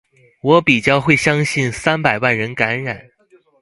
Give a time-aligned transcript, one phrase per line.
[0.41, 3.07] 我比較會相信三百萬人感染